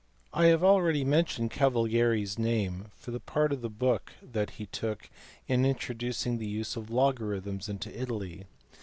[0.33, 5.11] I have already mentioned Cavalieri s name for the part that he took
[5.47, 8.45] in in troducing the use of logarithms into Italy.